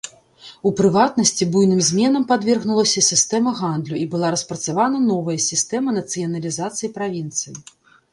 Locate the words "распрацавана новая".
4.37-5.37